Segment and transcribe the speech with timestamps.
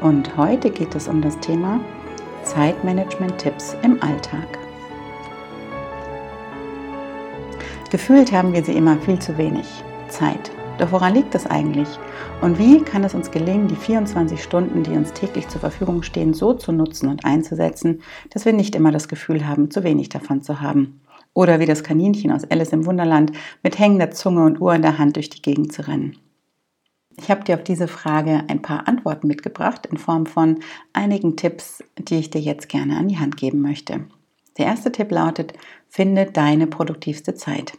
[0.00, 1.78] Und heute geht es um das Thema
[2.44, 4.58] Zeitmanagement-Tipps im Alltag.
[7.90, 9.66] Gefühlt haben wir sie immer viel zu wenig
[10.08, 10.50] Zeit.
[10.78, 11.88] Doch woran liegt das eigentlich?
[12.40, 16.32] Und wie kann es uns gelingen, die 24 Stunden, die uns täglich zur Verfügung stehen,
[16.32, 20.40] so zu nutzen und einzusetzen, dass wir nicht immer das Gefühl haben, zu wenig davon
[20.40, 21.02] zu haben?
[21.34, 23.32] Oder wie das Kaninchen aus Alice im Wunderland
[23.62, 26.16] mit hängender Zunge und Uhr in der Hand durch die Gegend zu rennen.
[27.16, 30.60] Ich habe dir auf diese Frage ein paar Antworten mitgebracht in Form von
[30.92, 34.06] einigen Tipps, die ich dir jetzt gerne an die Hand geben möchte.
[34.58, 35.52] Der erste Tipp lautet,
[35.88, 37.76] finde deine produktivste Zeit.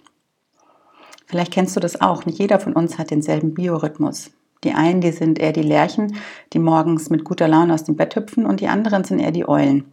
[1.25, 2.25] Vielleicht kennst du das auch.
[2.25, 4.31] Nicht jeder von uns hat denselben Biorhythmus.
[4.63, 6.15] Die einen, die sind eher die Lerchen,
[6.53, 9.47] die morgens mit guter Laune aus dem Bett hüpfen und die anderen sind eher die
[9.47, 9.85] Eulen,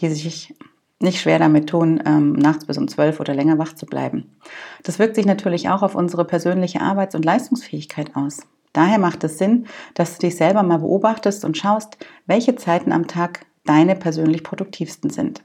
[0.00, 0.54] die sich
[1.00, 4.36] nicht schwer damit tun, ähm, nachts bis um zwölf oder länger wach zu bleiben.
[4.82, 8.40] Das wirkt sich natürlich auch auf unsere persönliche Arbeits- und Leistungsfähigkeit aus.
[8.72, 13.06] Daher macht es Sinn, dass du dich selber mal beobachtest und schaust, welche Zeiten am
[13.06, 15.42] Tag deine persönlich produktivsten sind.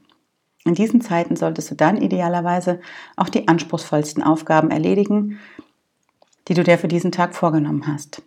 [0.65, 2.79] In diesen Zeiten solltest du dann idealerweise
[3.15, 5.39] auch die anspruchsvollsten Aufgaben erledigen,
[6.47, 8.21] die du dir für diesen Tag vorgenommen hast.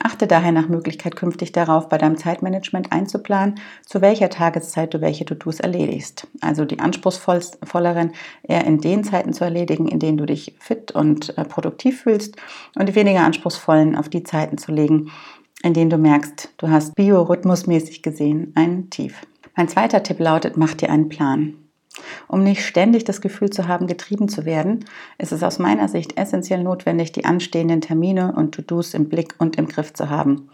[0.00, 5.24] Achte daher nach Möglichkeit künftig darauf, bei deinem Zeitmanagement einzuplanen, zu welcher Tageszeit du welche
[5.24, 6.26] To-Dos erledigst.
[6.40, 11.36] Also die anspruchsvolleren eher in den Zeiten zu erledigen, in denen du dich fit und
[11.36, 12.36] äh, produktiv fühlst
[12.74, 15.12] und die weniger anspruchsvollen auf die Zeiten zu legen,
[15.62, 19.26] in denen du merkst, du hast biorhythmusmäßig gesehen ein Tief.
[19.56, 21.61] Mein zweiter Tipp lautet, mach dir einen Plan.
[22.28, 24.84] Um nicht ständig das Gefühl zu haben, getrieben zu werden,
[25.18, 29.56] ist es aus meiner Sicht essentiell notwendig, die anstehenden Termine und To-Dos im Blick und
[29.56, 30.48] im Griff zu haben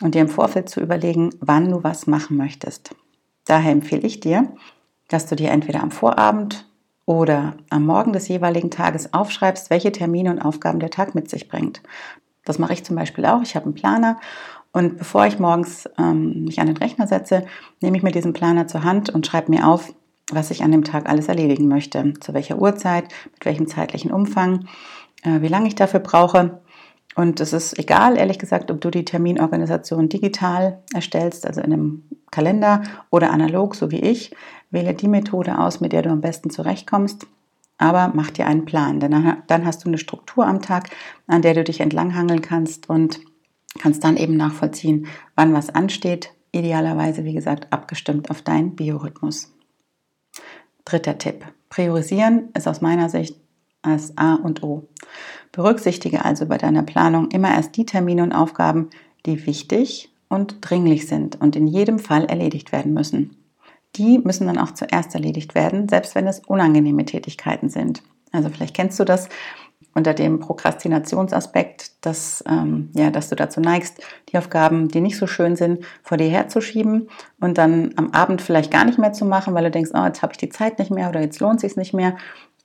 [0.00, 2.94] und dir im Vorfeld zu überlegen, wann du was machen möchtest.
[3.44, 4.52] Daher empfehle ich dir,
[5.08, 6.66] dass du dir entweder am Vorabend
[7.04, 11.48] oder am Morgen des jeweiligen Tages aufschreibst, welche Termine und Aufgaben der Tag mit sich
[11.48, 11.82] bringt.
[12.44, 13.42] Das mache ich zum Beispiel auch.
[13.42, 14.18] Ich habe einen Planer
[14.72, 17.44] und bevor ich morgens ähm, mich an den Rechner setze,
[17.80, 19.92] nehme ich mir diesen Planer zur Hand und schreibe mir auf,
[20.34, 24.66] was ich an dem Tag alles erledigen möchte, zu welcher Uhrzeit, mit welchem zeitlichen Umfang,
[25.22, 26.60] äh, wie lange ich dafür brauche.
[27.16, 32.02] Und es ist egal, ehrlich gesagt, ob du die Terminorganisation digital erstellst, also in einem
[32.30, 34.34] Kalender oder analog, so wie ich.
[34.70, 37.26] Wähle die Methode aus, mit der du am besten zurechtkommst.
[37.78, 40.90] Aber mach dir einen Plan, denn dann hast du eine Struktur am Tag,
[41.26, 43.20] an der du dich entlanghangeln kannst und
[43.78, 46.30] kannst dann eben nachvollziehen, wann was ansteht.
[46.52, 49.52] Idealerweise, wie gesagt, abgestimmt auf deinen Biorhythmus.
[50.84, 51.44] Dritter Tipp.
[51.68, 53.36] Priorisieren ist aus meiner Sicht
[53.82, 54.88] als A und O.
[55.52, 58.90] Berücksichtige also bei deiner Planung immer erst die Termine und Aufgaben,
[59.26, 63.36] die wichtig und dringlich sind und in jedem Fall erledigt werden müssen.
[63.96, 68.02] Die müssen dann auch zuerst erledigt werden, selbst wenn es unangenehme Tätigkeiten sind.
[68.30, 69.28] Also vielleicht kennst du das,
[69.94, 75.26] unter dem Prokrastinationsaspekt, dass, ähm, ja, dass du dazu neigst, die Aufgaben, die nicht so
[75.26, 77.08] schön sind, vor dir herzuschieben
[77.40, 80.22] und dann am Abend vielleicht gar nicht mehr zu machen, weil du denkst, oh, jetzt
[80.22, 82.16] habe ich die Zeit nicht mehr oder jetzt lohnt es sich nicht mehr.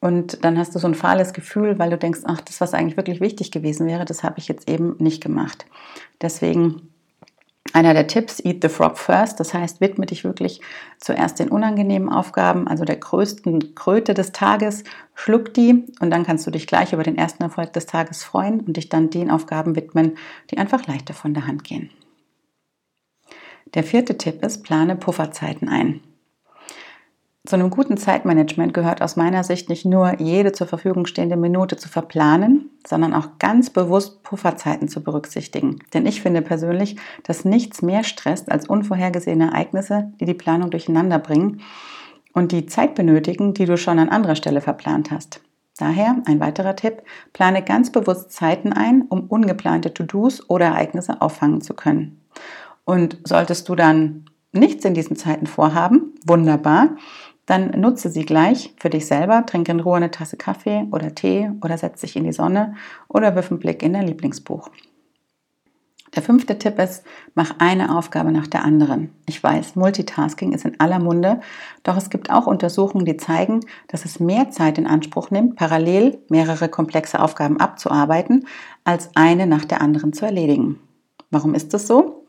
[0.01, 2.97] Und dann hast du so ein fahles Gefühl, weil du denkst, ach, das, was eigentlich
[2.97, 5.65] wirklich wichtig gewesen wäre, das habe ich jetzt eben nicht gemacht.
[6.21, 6.89] Deswegen
[7.75, 10.61] einer der Tipps, eat the frog first, das heißt, widme dich wirklich
[10.97, 16.47] zuerst den unangenehmen Aufgaben, also der größten Kröte des Tages, schluck die und dann kannst
[16.47, 19.75] du dich gleich über den ersten Erfolg des Tages freuen und dich dann den Aufgaben
[19.75, 20.17] widmen,
[20.51, 21.89] die einfach leichter von der Hand gehen.
[23.73, 25.99] Der vierte Tipp ist, plane Pufferzeiten ein.
[27.45, 31.77] Zu einem guten Zeitmanagement gehört aus meiner Sicht nicht nur jede zur Verfügung stehende Minute
[31.77, 35.79] zu verplanen, sondern auch ganz bewusst Pufferzeiten zu berücksichtigen.
[35.93, 41.19] Denn ich finde persönlich, dass nichts mehr stresst als unvorhergesehene Ereignisse, die die Planung durcheinander
[41.19, 41.61] bringen
[42.33, 45.39] und die Zeit benötigen, die du schon an anderer Stelle verplant hast.
[45.77, 47.03] Daher ein weiterer Tipp,
[47.33, 52.21] plane ganz bewusst Zeiten ein, um ungeplante To-Dos oder Ereignisse auffangen zu können.
[52.85, 56.95] Und solltest du dann nichts in diesen Zeiten vorhaben, wunderbar,
[57.45, 61.51] dann nutze sie gleich für dich selber, trinke in Ruhe eine Tasse Kaffee oder Tee
[61.63, 62.75] oder setz dich in die Sonne
[63.07, 64.69] oder wirf einen Blick in dein Lieblingsbuch.
[66.15, 67.03] Der fünfte Tipp ist,
[67.33, 69.09] mach eine Aufgabe nach der anderen.
[69.27, 71.41] Ich weiß, Multitasking ist in aller Munde,
[71.83, 73.59] doch es gibt auch Untersuchungen, die zeigen,
[73.89, 78.47] dass es mehr Zeit in Anspruch nimmt, parallel mehrere komplexe Aufgaben abzuarbeiten,
[78.85, 80.79] als eine nach der anderen zu erledigen.
[81.31, 82.24] Warum ist das so?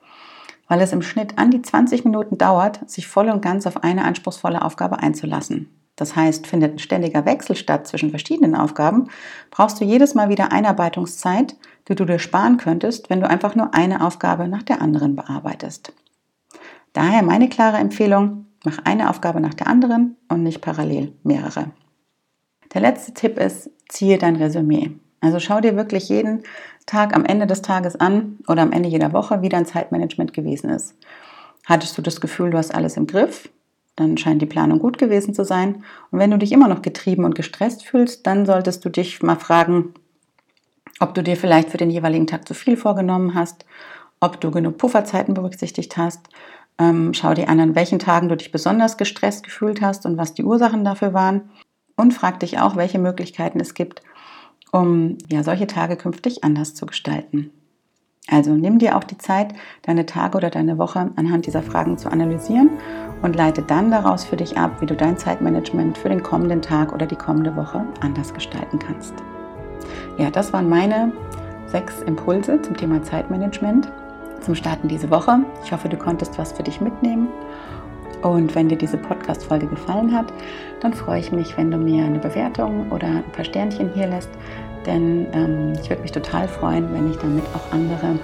[0.69, 4.05] Weil es im Schnitt an die 20 Minuten dauert, sich voll und ganz auf eine
[4.05, 5.71] anspruchsvolle Aufgabe einzulassen.
[5.97, 9.09] Das heißt, findet ein ständiger Wechsel statt zwischen verschiedenen Aufgaben,
[9.51, 11.57] brauchst du jedes Mal wieder Einarbeitungszeit,
[11.89, 15.93] die du dir sparen könntest, wenn du einfach nur eine Aufgabe nach der anderen bearbeitest.
[16.93, 21.71] Daher meine klare Empfehlung, mach eine Aufgabe nach der anderen und nicht parallel mehrere.
[22.75, 24.93] Der letzte Tipp ist, ziehe dein Resümee.
[25.26, 26.44] Also schau dir wirklich jeden
[26.87, 30.70] Tag am Ende des Tages an oder am Ende jeder Woche, wie dein Zeitmanagement gewesen
[30.70, 30.94] ist.
[31.67, 33.50] Hattest du das Gefühl, du hast alles im Griff?
[33.96, 35.82] dann scheint die Planung gut gewesen zu sein.
[36.11, 39.37] Und wenn du dich immer noch getrieben und gestresst fühlst, dann solltest du dich mal
[39.37, 39.94] fragen,
[41.00, 43.64] ob du dir vielleicht für den jeweiligen Tag zu viel vorgenommen hast,
[44.20, 46.28] ob du genug Pufferzeiten berücksichtigt hast.
[46.78, 50.34] Ähm, schau dir an, an welchen Tagen du dich besonders gestresst gefühlt hast und was
[50.34, 51.50] die Ursachen dafür waren.
[51.96, 54.02] Und frag dich auch, welche Möglichkeiten es gibt,
[54.73, 57.51] um ja, solche Tage künftig anders zu gestalten.
[58.29, 62.11] Also nimm dir auch die Zeit, deine Tage oder deine Woche anhand dieser Fragen zu
[62.11, 62.71] analysieren
[63.23, 66.93] und leite dann daraus für dich ab, wie du dein Zeitmanagement für den kommenden Tag
[66.93, 69.15] oder die kommende Woche anders gestalten kannst.
[70.19, 71.12] Ja, das waren meine
[71.67, 73.93] sechs Impulse zum Thema Zeitmanagement
[74.41, 75.41] zum Starten diese Woche.
[75.65, 77.29] Ich hoffe, du konntest was für dich mitnehmen.
[78.26, 80.32] Und wenn dir diese Podcast-Folge gefallen hat,
[80.81, 84.31] dann freue ich mich, wenn du mir eine Bewertung oder ein paar Sternchen hier lässt
[84.87, 88.19] denn ähm, ich würde mich total freuen, wenn ich damit auch andere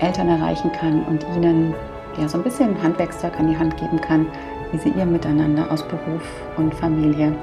[0.00, 1.74] Eltern erreichen kann und ihnen
[2.20, 4.26] ja so ein bisschen Handwerkszeug an die Hand geben kann,
[4.72, 6.22] wie sie ihr Miteinander aus Beruf
[6.56, 7.34] und Familie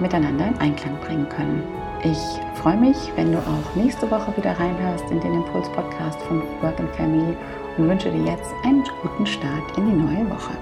[0.00, 1.62] miteinander in Einklang bringen können.
[2.02, 2.18] Ich
[2.60, 6.90] freue mich, wenn du auch nächste Woche wieder reinhörst in den Impuls-Podcast von Work and
[6.90, 7.34] Family
[7.78, 10.52] und wünsche dir jetzt einen guten Start in die neue Woche.